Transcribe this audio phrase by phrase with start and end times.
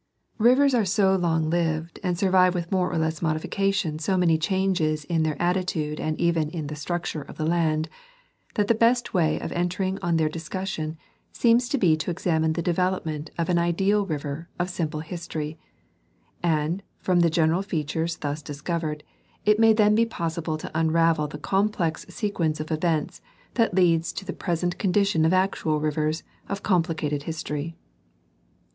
[0.39, 4.35] Rivers are so long lived and survive with more or less modifi cation so many
[4.35, 7.87] changes in the attitude and even in the structure of the land,
[8.55, 10.97] that the best way of entering on their discussion
[11.31, 15.59] seems to be to examine the development of an ideal river of sim ple history,
[16.41, 19.03] and from the general features thus discovered,
[19.45, 23.21] it may then be possible to unravel the comjjlex sequence of events
[23.53, 27.75] that leads to the present condition of actual rivers of complicated his tory.